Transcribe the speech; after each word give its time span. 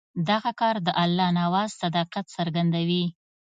دغه 0.29 0.51
کار 0.61 0.75
د 0.87 0.89
الله 1.03 1.29
نواز 1.39 1.69
صداقت 1.81 2.25
څرګندوي. 2.37 3.05